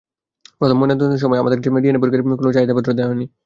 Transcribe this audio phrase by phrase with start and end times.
[0.59, 3.25] প্রথম ময়নাতদন্তের সময় আমার কাছে ডিএনএ পরীক্ষার কোনো চাহিদাপত্র দেওয়া হয়নি।